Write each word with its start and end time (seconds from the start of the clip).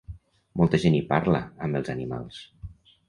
Molta 0.61 0.79
gent 0.85 0.97
hi 0.99 1.03
parla, 1.13 1.41
amb 1.67 1.81
els 1.81 1.93
animals. 1.97 2.41